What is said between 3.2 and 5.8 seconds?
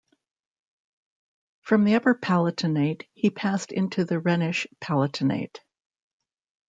passed into the Rhenish Palatinate.